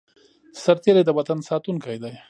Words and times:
سرتیری 0.63 1.03
د 1.05 1.09
وطن 1.17 1.37
ساتونکی 1.49 1.97
دی 2.03 2.13